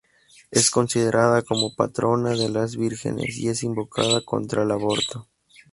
[0.49, 5.27] Es considerada como patrona de las vírgenes y es invocada contra el aborto.